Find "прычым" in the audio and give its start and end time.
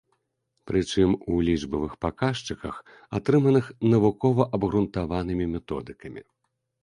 0.69-1.09